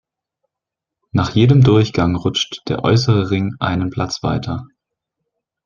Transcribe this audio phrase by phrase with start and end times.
[1.11, 4.65] Nach jedem Durchgang rutscht der äußere Ring einen Platz weiter.